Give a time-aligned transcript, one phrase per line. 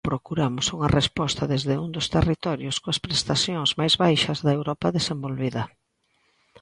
[0.09, 5.63] Procuramos unha resposta desde un dos territorios coas prestacións máis baixas da Europa desenvolvida.